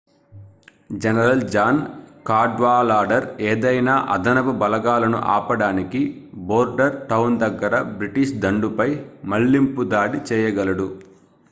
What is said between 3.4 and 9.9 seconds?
ఏదైనా అదనపు బలాలను ఆపడానికి బోర్డర్టౌన్ దగ్గర బ్రిటిష్ దండుపై మళ్లింపు